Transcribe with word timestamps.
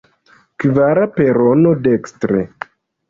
Kvara 0.63 1.03
perono, 1.19 1.75
dekstre. 1.89 2.43